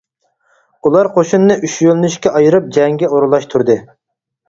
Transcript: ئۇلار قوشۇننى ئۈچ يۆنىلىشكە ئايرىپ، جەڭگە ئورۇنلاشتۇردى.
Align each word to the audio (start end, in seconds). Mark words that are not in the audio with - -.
ئۇلار 0.87 1.09
قوشۇننى 1.19 1.59
ئۈچ 1.69 1.77
يۆنىلىشكە 1.89 2.35
ئايرىپ، 2.41 2.75
جەڭگە 2.81 3.15
ئورۇنلاشتۇردى. 3.15 3.83